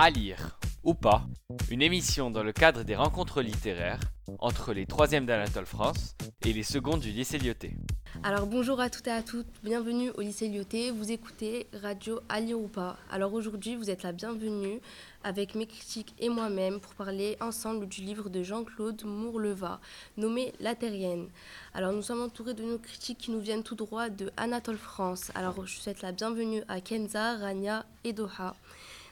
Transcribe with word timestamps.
À 0.00 0.10
lire 0.10 0.56
ou 0.84 0.94
pas, 0.94 1.26
une 1.72 1.82
émission 1.82 2.30
dans 2.30 2.44
le 2.44 2.52
cadre 2.52 2.84
des 2.84 2.94
rencontres 2.94 3.42
littéraires 3.42 3.98
entre 4.38 4.72
les 4.72 4.86
3e 4.86 5.24
d'Anatole 5.24 5.66
France 5.66 6.14
et 6.46 6.52
les 6.52 6.62
secondes 6.62 7.00
du 7.00 7.10
lycée 7.10 7.36
Lyoté. 7.36 7.74
Alors 8.22 8.46
bonjour 8.46 8.80
à 8.80 8.90
toutes 8.90 9.08
et 9.08 9.10
à 9.10 9.22
toutes, 9.24 9.48
bienvenue 9.64 10.10
au 10.10 10.20
lycée 10.20 10.48
Lyoté, 10.48 10.92
vous 10.92 11.10
écoutez 11.10 11.66
Radio 11.82 12.20
À 12.28 12.38
lire 12.38 12.60
ou 12.60 12.68
pas. 12.68 12.96
Alors 13.10 13.34
aujourd'hui 13.34 13.74
vous 13.74 13.90
êtes 13.90 14.04
la 14.04 14.12
bienvenue 14.12 14.80
avec 15.24 15.56
mes 15.56 15.66
critiques 15.66 16.14
et 16.20 16.28
moi-même 16.28 16.78
pour 16.78 16.94
parler 16.94 17.36
ensemble 17.40 17.88
du 17.88 18.02
livre 18.02 18.28
de 18.28 18.44
Jean-Claude 18.44 19.02
Mourleva 19.04 19.80
nommé 20.16 20.52
La 20.60 20.76
Terrienne. 20.76 21.26
Alors 21.74 21.92
nous 21.92 22.02
sommes 22.02 22.22
entourés 22.22 22.54
de 22.54 22.62
nos 22.62 22.78
critiques 22.78 23.18
qui 23.18 23.32
nous 23.32 23.40
viennent 23.40 23.64
tout 23.64 23.74
droit 23.74 24.10
de 24.10 24.30
Anatole 24.36 24.78
France. 24.78 25.32
Alors 25.34 25.66
je 25.66 25.76
souhaite 25.76 26.02
la 26.02 26.12
bienvenue 26.12 26.62
à 26.68 26.80
Kenza, 26.80 27.36
Rania 27.36 27.84
et 28.04 28.12
Doha. 28.12 28.54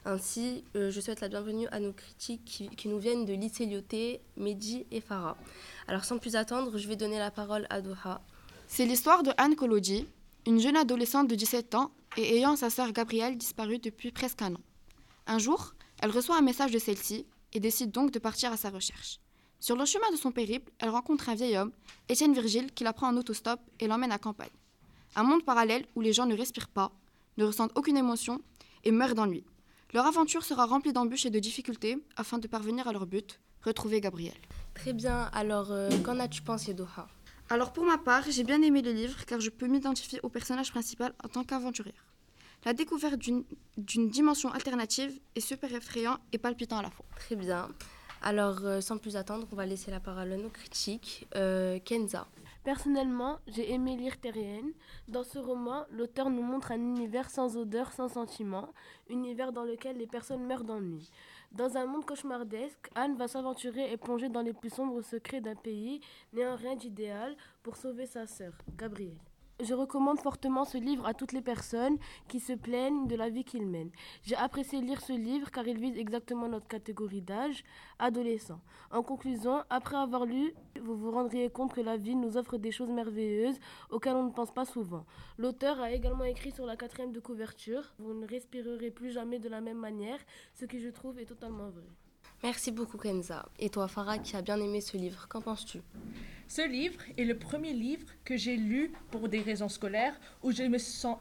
Ainsi, 0.09 0.63
euh, 0.77 0.93
je 0.93 1.01
souhaite 1.01 1.21
la 1.21 1.29
bienvenue 1.29 1.67
à 1.73 1.81
nos 1.81 1.93
critiques 1.93 2.71
qui, 2.77 2.89
nous 2.89 3.01
viennent 3.01 3.25
de 3.25 3.35
lycée 3.35 3.67
Lyoté, 3.67 4.21
Mehdi 4.37 4.87
et 4.93 5.01
Farah. 5.01 5.37
Alors 5.89 6.05
sans 6.05 6.19
plus 6.19 6.37
attendre, 6.37 6.79
je 6.79 6.87
vais 6.87 6.95
donner 6.95 7.19
la 7.19 7.33
parole 7.33 7.67
à 7.71 7.81
Doha. 7.81 8.21
C'est 8.69 8.87
l'histoire 8.87 9.25
de 9.25 9.33
Anne 9.37 9.57
Kolodji, 9.57 10.07
une 10.47 10.61
jeune 10.61 10.77
adolescente 10.77 11.27
de 11.27 11.35
17 11.35 11.75
ans 11.75 11.91
et 12.17 12.37
ayant 12.37 12.55
sa 12.55 12.71
sœur 12.71 12.93
Gabrielle 12.93 13.37
disparue 13.37 13.81
depuis 13.81 14.13
presque 14.13 14.43
un 14.43 14.55
an. 14.55 14.61
Un 15.27 15.41
jour, 15.41 15.75
elle 16.01 16.13
reçoit 16.13 16.39
un 16.39 16.43
message 16.43 16.71
de 16.71 16.79
celle-ci 16.79 17.27
et 17.53 17.59
décide 17.59 17.91
donc 17.91 18.13
de 18.13 18.21
partir 18.21 18.53
à 18.53 18.57
sa 18.57 18.71
recherche. 18.71 19.19
Sur 19.59 19.75
le 19.75 19.87
chemin 19.87 20.13
de 20.13 20.17
son 20.17 20.31
périple, 20.31 20.71
elle 20.79 20.91
rencontre 20.91 21.31
un 21.31 21.35
vieil 21.35 21.57
homme, 21.57 21.73
Étienne 22.09 22.33
Virgile, 22.33 22.73
qui 22.73 22.85
la 22.85 22.93
prend 22.93 23.09
en 23.09 23.17
autostop 23.17 23.59
et 23.81 23.89
l'emmène 23.89 24.13
à 24.13 24.19
campagne. 24.19 24.51
Un 25.17 25.25
monde 25.25 25.45
parallèle 25.45 25.85
où 25.97 26.01
les 26.01 26.13
gens 26.13 26.27
ne 26.27 26.37
respirent 26.37 26.69
pas, 26.69 26.93
ne 27.39 27.45
ressentent 27.45 27.77
aucune 27.77 27.97
émotion 27.97 28.41
et 28.85 28.93
meurent 28.93 29.17
d'ennui. 29.17 29.43
Leur 29.97 30.05
aventure 30.05 30.45
sera 30.45 30.67
remplie 30.67 30.93
d'embûches 30.93 31.25
et 31.25 31.31
de 31.31 31.39
difficultés 31.39 31.97
afin 32.17 32.37
de 32.37 32.47
parvenir 32.47 32.87
à 32.87 32.93
leur 32.93 33.07
but, 33.07 33.41
retrouver 33.65 34.03
Gabriel. 34.03 34.37
Très 34.75 34.93
bien, 34.93 35.31
alors 35.33 35.73
euh, 35.73 35.89
qu'en 36.05 36.21
as-tu 36.21 36.43
pensé 36.43 36.75
Doha? 36.75 37.09
Alors 37.49 37.73
pour 37.73 37.87
ma 37.87 37.97
part, 37.97 38.25
j'ai 38.29 38.45
bien 38.45 38.61
aimé 38.61 38.83
le 38.83 38.93
livre 38.93 39.25
car 39.25 39.41
je 39.41 39.49
peux 39.49 39.67
m'identifier 39.67 40.21
au 40.23 40.29
personnage 40.29 40.71
principal 40.71 41.15
en 41.25 41.29
tant 41.29 41.45
qu'aventurière. 41.45 42.05
La 42.67 42.75
découverte 42.75 43.19
d'une 43.19 44.11
dimension 44.11 44.53
alternative 44.53 45.19
est 45.35 45.41
super 45.41 45.75
effrayant 45.75 46.19
et 46.31 46.37
palpitant 46.37 46.77
à 46.77 46.83
la 46.83 46.91
fois. 46.91 47.07
Très 47.17 47.35
bien. 47.35 47.71
Alors 48.23 48.65
euh, 48.65 48.81
sans 48.81 48.99
plus 48.99 49.17
attendre, 49.17 49.47
on 49.53 49.57
va 49.57 49.67
laisser 49.67 49.91
la 49.91 50.01
parole 50.01 50.33
à 50.33 50.37
nos 50.37 50.49
critiques. 50.49 51.27
Euh, 51.37 51.79
Kenza. 51.85 52.27
Personnellement, 52.65 53.39
j'ai 53.47 53.73
aimé 53.73 53.97
lire 53.97 54.19
Terrienne. 54.19 54.73
Dans 55.07 55.23
ce 55.23 55.39
roman, 55.39 55.85
l'auteur 55.91 56.31
nous 56.31 56.43
montre 56.43 56.73
un 56.73 56.81
univers 56.81 57.31
sans 57.31 57.57
odeur, 57.57 57.93
sans 57.93 58.09
sentiment, 58.09 58.71
univers 59.09 59.53
dans 59.53 59.63
lequel 59.63 59.99
les 59.99 60.09
personnes 60.09 60.45
meurent 60.45 60.65
d'ennui. 60.65 61.09
Dans 61.53 61.77
un 61.77 61.87
monde 61.87 62.05
cauchemardesque, 62.05 62.91
Anne 62.97 63.17
va 63.17 63.29
s'aventurer 63.29 63.93
et 63.93 63.97
plonger 63.97 64.29
dans 64.29 64.43
les 64.43 64.53
plus 64.53 64.71
sombres 64.71 65.01
secrets 65.03 65.41
d'un 65.41 65.55
pays 65.55 66.01
n'ayant 66.33 66.57
rien 66.57 66.75
d'idéal 66.75 67.37
pour 67.63 67.77
sauver 67.77 68.07
sa 68.07 68.27
sœur, 68.27 68.53
Gabrielle. 68.77 69.26
Je 69.59 69.73
recommande 69.73 70.21
fortement 70.21 70.67
ce 70.67 70.77
livre 70.77 71.07
à 71.07 71.15
toutes 71.15 71.33
les 71.33 71.41
personnes 71.41 71.97
qui 72.29 72.41
se 72.41 72.53
plaignent 72.53 73.07
de 73.07 73.17
la 73.17 73.31
vie 73.31 73.43
qu'ils 73.43 73.67
mènent. 73.67 73.91
J'ai 74.23 74.37
apprécié 74.37 74.83
lire 74.83 75.01
ce 75.01 75.15
livre 75.15 75.51
car 75.51 75.67
il 75.67 75.79
vise 75.79 75.97
exactement 75.97 76.47
notre 76.47 76.69
catégorie 76.69 77.23
d'âge, 77.23 77.65
adolescent. 77.99 78.61
En 78.91 79.03
conclusion, 79.03 79.65
après 79.71 79.97
avoir 79.97 80.27
lu, 80.27 80.53
vous 80.79 80.95
vous 80.95 81.11
rendriez 81.11 81.49
compte 81.49 81.73
que 81.73 81.81
la 81.81 81.97
vie 81.97 82.17
nous 82.17 82.37
offre 82.37 82.59
des 82.59 82.71
choses 82.71 82.91
merveilleuses 82.91 83.59
auxquelles 83.89 84.17
on 84.17 84.25
ne 84.25 84.33
pense 84.33 84.53
pas 84.53 84.67
souvent. 84.67 85.07
L'auteur 85.39 85.81
a 85.81 85.91
également 85.91 86.25
écrit 86.25 86.53
sur 86.53 86.67
la 86.67 86.77
quatrième 86.77 87.13
de 87.13 87.21
couverture 87.21 87.95
Vous 87.99 88.13
ne 88.13 88.27
respirerez 88.27 88.91
plus 88.91 89.11
jamais 89.11 89.39
de 89.39 89.49
la 89.49 89.63
même 89.63 89.79
manière, 89.79 90.19
ce 90.53 90.67
qui 90.67 90.81
je 90.81 90.91
trouve 90.91 91.19
est 91.19 91.25
totalement 91.25 91.71
vrai. 91.71 91.89
Merci 92.43 92.71
beaucoup 92.71 92.99
Kenza. 92.99 93.49
Et 93.59 93.71
toi 93.71 93.89
Farah 93.89 94.19
qui 94.19 94.37
a 94.37 94.43
bien 94.43 94.61
aimé 94.61 94.81
ce 94.81 94.97
livre, 94.97 95.27
qu'en 95.29 95.41
penses-tu? 95.41 95.81
Ce 96.49 96.67
livre 96.67 97.01
est 97.17 97.25
le 97.25 97.37
premier 97.37 97.73
livre 97.73 98.07
que 98.25 98.37
j'ai 98.37 98.57
lu 98.57 98.93
pour 99.11 99.29
des 99.29 99.41
raisons 99.41 99.69
scolaires 99.69 100.19
où 100.43 100.53
je 100.53 100.63
me 100.63 100.79
sens, 100.79 101.19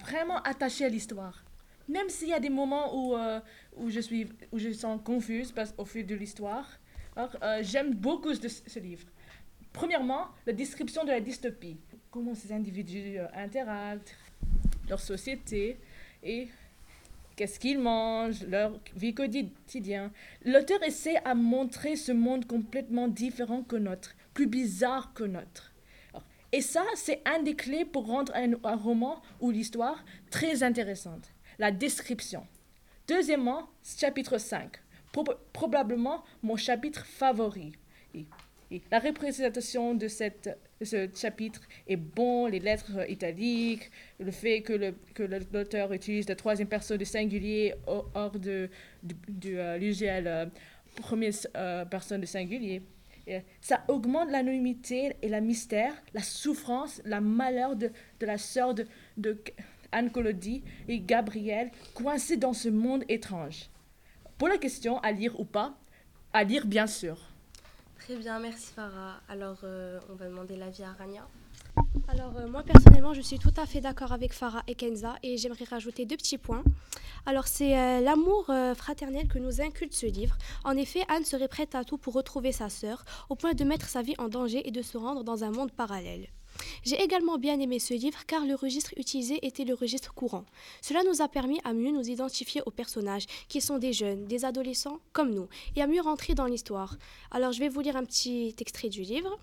vraiment 0.00 0.40
attachée 0.42 0.84
à 0.84 0.88
l'histoire. 0.88 1.42
Même 1.88 2.08
s'il 2.08 2.28
y 2.28 2.32
a 2.32 2.40
des 2.40 2.50
moments 2.50 2.94
où, 2.96 3.16
euh, 3.16 3.40
où, 3.76 3.90
je, 3.90 4.00
suis, 4.00 4.28
où 4.52 4.58
je 4.58 4.72
sens 4.72 5.00
confuse 5.04 5.50
parce, 5.50 5.74
au 5.76 5.84
fil 5.84 6.06
de 6.06 6.14
l'histoire, 6.14 6.68
euh, 7.18 7.58
j'aime 7.62 7.94
beaucoup 7.94 8.32
ce, 8.32 8.48
ce, 8.48 8.78
livre. 8.78 9.06
Premièrement, 9.72 10.28
la 10.46 10.52
description 10.52 11.04
de 11.04 11.10
la 11.10 11.20
dystopie. 11.20 11.76
Comment 12.10 12.34
ces 12.34 12.52
individus 12.52 13.18
euh, 13.18 13.26
interagissent, 13.34 14.14
leur 14.88 15.00
société 15.00 15.78
et 16.22 16.48
qu'est-ce 17.36 17.58
qu'ils 17.58 17.78
mangent, 17.78 18.44
leur 18.44 18.78
vie 18.96 19.14
quotidienne. 19.14 20.10
L'auteur 20.44 20.82
essaie 20.82 21.16
à 21.24 21.34
montrer 21.34 21.96
ce 21.96 22.12
monde 22.12 22.46
complètement 22.46 23.08
différent 23.08 23.62
que 23.62 23.76
notre, 23.76 24.14
plus 24.32 24.46
bizarre 24.46 25.12
que 25.14 25.24
notre. 25.24 25.72
Et 26.52 26.60
ça, 26.60 26.84
c'est 26.94 27.20
un 27.24 27.42
des 27.42 27.56
clés 27.56 27.84
pour 27.84 28.06
rendre 28.06 28.32
un, 28.36 28.76
roman 28.76 29.20
ou 29.40 29.50
l'histoire 29.50 30.04
très 30.30 30.62
intéressante. 30.62 31.32
La 31.58 31.72
description. 31.72 32.46
Deuxièmement, 33.08 33.68
chapitre 33.82 34.38
5. 34.38 34.70
probablement 35.52 36.22
mon 36.42 36.56
chapitre 36.56 37.04
favori. 37.04 37.72
La 38.90 38.98
représentation 38.98 39.94
de 39.94 40.08
cette 40.08 40.50
ce 40.84 41.08
chapitre 41.14 41.60
est 41.86 41.96
bon, 41.96 42.46
les 42.46 42.60
lettres 42.60 43.10
italiques, 43.10 43.90
le 44.18 44.30
fait 44.30 44.62
que, 44.62 44.72
l'auteur 45.52 45.92
utilise 45.92 46.28
la 46.28 46.36
troisième 46.36 46.68
personne 46.68 46.98
du 46.98 47.04
singulier 47.04 47.74
hors 47.86 48.38
de, 48.38 48.68
de, 49.02 49.14
euh, 49.54 49.78
l'usuel 49.78 50.26
euh, 50.26 50.46
première 50.96 51.32
euh, 51.56 51.84
personne 51.84 52.20
du 52.20 52.26
singulier. 52.26 52.82
ça 53.60 53.84
augmente 53.88 54.30
l'anonymité 54.30 55.16
et 55.22 55.28
la 55.28 55.40
mystère, 55.40 55.94
la 56.12 56.22
souffrance, 56.22 57.00
la 57.04 57.20
malheur 57.20 57.76
de, 57.76 57.90
de 58.20 58.26
la 58.26 58.38
sœur 58.38 58.74
de, 58.74 58.86
de 59.16 59.38
Anne 59.92 60.10
Collodi 60.10 60.62
et 60.88 61.00
Gabriel 61.00 61.70
coincés 61.94 62.36
dans 62.36 62.52
ce 62.52 62.68
monde 62.68 63.04
étrange. 63.08 63.70
Pour 64.38 64.48
la 64.48 64.58
question, 64.58 64.98
à 64.98 65.12
lire 65.12 65.38
ou 65.38 65.44
pas, 65.44 65.78
à 66.32 66.42
lire 66.44 66.66
bien 66.66 66.86
sûr. 66.86 67.33
Très 68.04 68.16
bien, 68.16 68.38
merci 68.38 68.66
Farah. 68.66 69.14
Alors, 69.30 69.56
euh, 69.64 69.98
on 70.12 70.14
va 70.14 70.26
demander 70.26 70.56
l'avis 70.56 70.82
à 70.82 70.92
Rania. 70.92 71.26
Alors, 72.08 72.36
euh, 72.36 72.46
moi 72.46 72.62
personnellement, 72.62 73.14
je 73.14 73.22
suis 73.22 73.38
tout 73.38 73.54
à 73.56 73.64
fait 73.64 73.80
d'accord 73.80 74.12
avec 74.12 74.34
Farah 74.34 74.62
et 74.66 74.74
Kenza 74.74 75.14
et 75.22 75.38
j'aimerais 75.38 75.64
rajouter 75.64 76.04
deux 76.04 76.18
petits 76.18 76.36
points. 76.36 76.62
Alors, 77.24 77.46
c'est 77.46 77.78
euh, 77.78 78.00
l'amour 78.02 78.52
fraternel 78.76 79.26
que 79.26 79.38
nous 79.38 79.62
inculte 79.62 79.94
ce 79.94 80.04
livre. 80.04 80.36
En 80.64 80.76
effet, 80.76 81.00
Anne 81.08 81.24
serait 81.24 81.48
prête 81.48 81.74
à 81.74 81.82
tout 81.82 81.96
pour 81.96 82.12
retrouver 82.12 82.52
sa 82.52 82.68
sœur, 82.68 83.06
au 83.30 83.36
point 83.36 83.54
de 83.54 83.64
mettre 83.64 83.88
sa 83.88 84.02
vie 84.02 84.14
en 84.18 84.28
danger 84.28 84.68
et 84.68 84.70
de 84.70 84.82
se 84.82 84.98
rendre 84.98 85.24
dans 85.24 85.42
un 85.42 85.50
monde 85.50 85.72
parallèle. 85.72 86.28
J'ai 86.84 87.02
également 87.02 87.38
bien 87.38 87.58
aimé 87.60 87.78
ce 87.78 87.94
livre 87.94 88.26
car 88.26 88.44
le 88.44 88.54
registre 88.54 88.92
utilisé 88.96 89.44
était 89.46 89.64
le 89.64 89.74
registre 89.74 90.14
courant. 90.14 90.44
Cela 90.82 91.02
nous 91.04 91.22
a 91.22 91.28
permis 91.28 91.60
à 91.64 91.72
mieux 91.72 91.92
nous 91.92 92.08
identifier 92.08 92.62
aux 92.66 92.70
personnages 92.70 93.26
qui 93.48 93.60
sont 93.60 93.78
des 93.78 93.92
jeunes, 93.92 94.26
des 94.26 94.44
adolescents 94.44 95.00
comme 95.12 95.30
nous 95.30 95.48
et 95.76 95.82
à 95.82 95.86
mieux 95.86 96.00
rentrer 96.00 96.34
dans 96.34 96.46
l'histoire. 96.46 96.96
Alors 97.30 97.52
je 97.52 97.60
vais 97.60 97.68
vous 97.68 97.80
lire 97.80 97.96
un 97.96 98.04
petit 98.04 98.54
extrait 98.58 98.88
du 98.88 99.02
livre. 99.02 99.38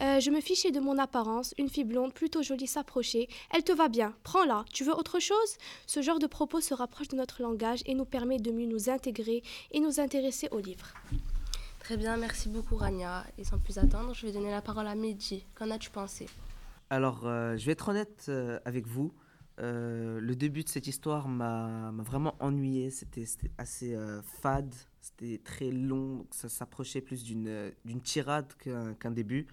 Euh, 0.00 0.18
je 0.18 0.30
me 0.30 0.40
fichais 0.40 0.72
de 0.72 0.80
mon 0.80 0.98
apparence, 0.98 1.54
une 1.56 1.68
fille 1.68 1.84
blonde 1.84 2.12
plutôt 2.12 2.42
jolie 2.42 2.66
s'approchait. 2.66 3.28
Elle 3.52 3.62
te 3.62 3.72
va 3.72 3.88
bien, 3.88 4.14
prends-la, 4.24 4.64
tu 4.72 4.82
veux 4.84 4.94
autre 4.94 5.20
chose? 5.20 5.56
Ce 5.86 6.02
genre 6.02 6.18
de 6.18 6.26
propos 6.26 6.60
se 6.60 6.74
rapproche 6.74 7.08
de 7.08 7.16
notre 7.16 7.42
langage 7.42 7.82
et 7.86 7.94
nous 7.94 8.04
permet 8.04 8.38
de 8.38 8.50
mieux 8.50 8.66
nous 8.66 8.90
intégrer 8.90 9.42
et 9.70 9.80
nous 9.80 10.00
intéresser 10.00 10.48
au 10.50 10.58
livre. 10.58 10.94
Très 11.78 11.96
bien, 11.96 12.16
merci 12.16 12.48
beaucoup 12.48 12.76
Rania. 12.76 13.24
Et 13.38 13.44
sans 13.44 13.58
plus 13.58 13.78
attendre, 13.78 14.14
je 14.14 14.26
vais 14.26 14.32
donner 14.32 14.50
la 14.50 14.62
parole 14.62 14.86
à 14.86 14.94
Mehdi. 14.94 15.44
Qu'en 15.54 15.70
as-tu 15.70 15.90
pensé? 15.90 16.26
Alors, 16.94 17.26
euh, 17.26 17.56
je 17.56 17.66
vais 17.66 17.72
être 17.72 17.88
honnête 17.88 18.26
euh, 18.28 18.60
avec 18.64 18.86
vous. 18.86 19.12
Euh, 19.58 20.20
le 20.20 20.36
début 20.36 20.62
de 20.62 20.68
cette 20.68 20.86
histoire 20.86 21.26
m'a 21.26 21.92
vraiment 21.98 22.36
ennuyé. 22.38 22.90
C'était 22.90 23.24
assez 23.58 23.96
fade, 24.22 24.72
c'était 25.00 25.38
très 25.38 25.72
long, 25.72 26.24
ça 26.30 26.48
s'approchait 26.48 27.00
plus 27.00 27.24
d'une 27.24 28.00
tirade 28.02 28.52
qu'un 28.54 29.10
début. 29.10 29.48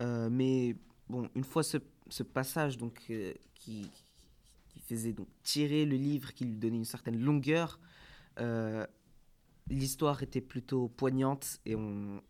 mais 0.00 0.76
bon, 1.08 1.28
une 1.34 1.44
fois 1.44 1.62
ce, 1.62 2.22
passage 2.22 2.78
donc, 2.78 3.12
qui, 3.54 3.90
faisait 4.88 5.12
donc 5.12 5.28
tirer 5.42 5.84
le 5.84 5.96
livre, 5.96 6.32
qui 6.32 6.44
lui 6.46 6.56
donnait 6.56 6.78
une 6.78 6.84
certaine 6.84 7.18
longueur, 7.18 7.80
l'histoire 9.68 10.22
était 10.22 10.42
plutôt 10.42 10.88
poignante 10.88 11.60
et 11.64 11.74
on, 11.74 12.22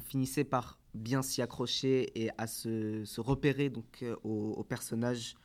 finissait 0.00 0.44
par 0.44 0.79
bien 0.94 1.22
s'y 1.22 1.42
accrocher 1.42 2.10
et 2.20 2.30
à 2.38 2.46
se, 2.46 3.20
repérer 3.20 3.70
donc 3.70 4.02
euh, 4.02 4.16
au, 4.24 4.62
personnage. 4.64 5.36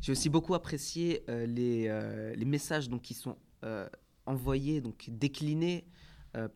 J'ai 0.00 0.12
aussi 0.12 0.28
beaucoup 0.28 0.54
apprécié 0.54 1.22
euh, 1.28 1.46
les, 1.46 1.86
euh, 1.88 2.34
les, 2.34 2.44
messages 2.44 2.88
donc, 2.88 3.02
qui 3.02 3.14
sont 3.14 3.36
envoyés, 4.26 4.80
donc 4.80 5.10
déclinés 5.10 5.84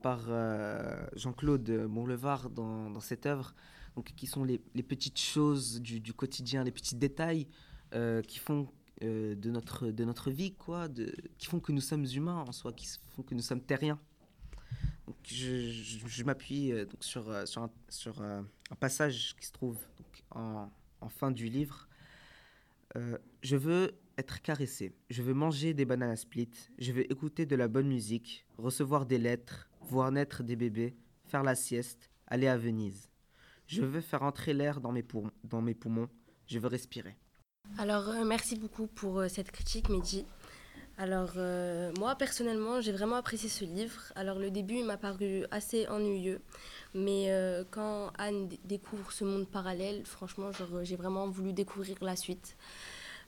par 0.00 0.29
Jean-Claude 1.17 1.69
Montlevard 1.88 2.49
dans, 2.49 3.00
cette 3.00 3.26
œuvre, 3.26 3.55
donc, 3.94 4.12
qui 4.17 4.26
sont 4.26 4.44
les, 4.44 4.58
petites 4.58 5.19
choses 5.19 5.82
du, 5.82 6.14
quotidien, 6.14 6.64
les 6.64 6.70
petits 6.70 6.94
détails 6.94 7.47
qui 8.26 8.38
font 8.38 8.69
de, 9.02 9.50
notre, 9.50 9.88
de 9.90 10.05
notre 10.05 10.31
vie, 10.31 10.55
quoi, 10.55 10.88
qui 11.37 11.47
font 11.47 11.61
que 11.61 11.73
nous 11.73 11.82
sommes 11.82 12.06
humains 12.06 12.44
en 12.49 12.52
soi, 12.52 12.73
qui 12.73 12.88
font 13.11 13.23
que 13.23 13.35
nous 13.35 13.43
sommes 13.43 13.61
terriens. 13.61 14.00
Je, 15.25 16.25
m'appuie 16.25 16.73
euh, 16.73 16.87
donc 16.87 17.03
sur, 17.03 17.29
euh, 17.31 17.45
euh, 18.21 18.43
un 18.71 18.77
passage 18.77 19.37
qui 19.39 19.47
se 19.47 19.53
trouve 19.53 19.79
en, 20.31 20.69
fin 21.09 21.31
du 21.31 21.49
livre. 21.49 21.87
Je 23.43 23.56
veux 23.56 23.99
être 24.17 24.41
caressé, 24.41 24.95
je 25.11 25.23
veux 25.23 25.35
manger 25.35 25.75
des 25.75 25.85
bananes 25.85 26.17
split, 26.17 26.49
je 26.79 26.93
veux 26.93 27.11
écouter 27.12 27.45
de 27.45 27.56
la 27.56 27.69
bonne 27.69 27.89
musique, 27.89 28.47
recevoir 28.56 29.05
des 29.05 29.19
lettres, 29.19 29.69
voir 29.83 30.12
naître 30.12 30.43
des 30.45 30.56
bébés, 30.56 30.97
faire 31.27 31.43
la 31.43 31.57
sieste, 31.57 32.09
aller 32.29 32.47
à 32.47 32.57
Venise. 32.57 33.11
Je 33.67 33.83
veux 33.83 34.00
faire 34.00 34.23
entrer 34.23 34.55
l'air 34.55 34.81
dans 34.81 34.93
mes, 34.93 35.03
poumons, 35.03 35.33
dans 35.43 35.61
mes 35.61 35.75
poumons, 35.75 36.09
je 36.47 36.59
veux 36.59 36.69
respirer. 36.69 37.19
Alors, 37.77 38.09
merci 38.25 38.57
beaucoup 38.57 38.87
pour 38.87 39.25
cette 39.29 39.50
critique, 39.50 39.89
Mehdi. 39.89 40.25
Alors, 40.96 41.32
euh, 41.37 41.93
moi, 41.99 42.14
personnellement, 42.14 42.81
j'ai 42.81 42.93
vraiment 42.93 43.17
apprécié 43.17 43.49
ce 43.49 43.64
livre. 43.64 44.00
Alors, 44.14 44.38
le 44.38 44.50
début, 44.52 44.76
il 44.76 44.85
m'a 44.85 44.96
paru 44.96 45.44
assez 45.50 45.88
ennuyeux. 45.88 46.41
Mais 46.94 47.32
euh, 47.32 47.64
quand 47.69 48.12
Anne 48.17 48.49
découvre 48.64 49.11
ce 49.11 49.25
monde 49.25 49.49
parallèle, 49.49 50.05
franchement, 50.05 50.50
j'ai 50.82 50.94
vraiment 50.94 51.26
voulu 51.26 51.52
découvrir 51.52 51.96
la 52.00 52.14
suite. 52.14 52.56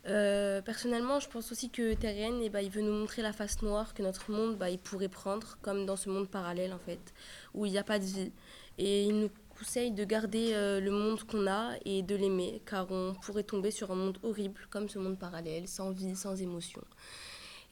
Euh, 0.06 0.62
personnellement, 0.62 1.18
je 1.18 1.28
pense 1.28 1.50
aussi 1.50 1.68
que 1.68 1.94
Terrien, 1.94 2.38
eh 2.40 2.50
ben, 2.50 2.60
il 2.60 2.70
veut 2.70 2.82
nous 2.82 2.92
montrer 2.92 3.22
la 3.22 3.32
face 3.32 3.60
noire 3.62 3.94
que 3.94 4.02
notre 4.02 4.30
monde, 4.30 4.56
bah, 4.56 4.70
il 4.70 4.78
pourrait 4.78 5.08
prendre, 5.08 5.58
comme 5.60 5.86
dans 5.86 5.96
ce 5.96 6.08
monde 6.08 6.28
parallèle, 6.28 6.72
en 6.72 6.78
fait, 6.78 7.12
où 7.52 7.66
il 7.66 7.72
n'y 7.72 7.78
a 7.78 7.84
pas 7.84 7.98
de 7.98 8.04
vie. 8.04 8.30
Et 8.78 9.06
il 9.06 9.18
nous 9.22 9.30
conseille 9.58 9.90
de 9.90 10.04
garder 10.04 10.52
le 10.52 10.90
monde 10.90 11.24
qu'on 11.24 11.48
a 11.48 11.72
et 11.84 12.02
de 12.02 12.14
l'aimer, 12.14 12.62
car 12.64 12.92
on 12.92 13.14
pourrait 13.14 13.42
tomber 13.42 13.72
sur 13.72 13.90
un 13.90 13.96
monde 13.96 14.18
horrible, 14.22 14.60
comme 14.70 14.88
ce 14.88 15.00
monde 15.00 15.18
parallèle, 15.18 15.66
sans 15.66 15.90
vie, 15.90 16.14
sans 16.14 16.40
émotion. 16.40 16.82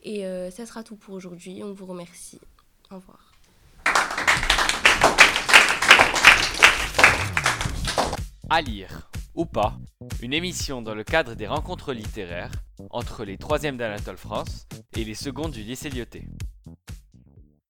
Et 0.04 0.26
euh, 0.26 0.50
ça 0.50 0.66
sera 0.66 0.82
tout 0.82 0.96
pour 0.96 1.14
aujourd'hui. 1.14 1.62
On 1.64 1.72
vous 1.72 1.86
remercie. 1.86 2.40
Au 2.90 2.96
revoir. 2.96 3.32
À 8.50 8.60
lire 8.60 9.10
ou 9.34 9.46
pas, 9.46 9.76
une 10.22 10.32
émission 10.32 10.80
dans 10.80 10.94
le 10.94 11.02
cadre 11.02 11.34
des 11.34 11.46
rencontres 11.46 11.92
littéraires 11.92 12.52
entre 12.90 13.24
les 13.24 13.36
3e 13.36 13.76
d'Anatole 13.76 14.16
France 14.16 14.68
et 14.96 15.04
les 15.04 15.14
secondes 15.14 15.50
du 15.50 15.62
lycée 15.62 15.90
Lyoté. 15.90 16.28